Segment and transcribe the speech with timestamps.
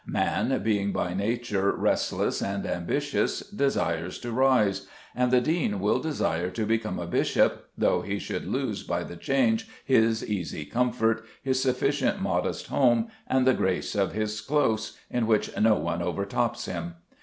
[0.07, 6.49] Man, being by nature restless and ambitious, desires to rise; and the dean will desire
[6.49, 11.61] to become a bishop, though he would lose by the change his easy comfort, his
[11.61, 16.95] sufficient modest home, and the grace of his close in which no one overtops him.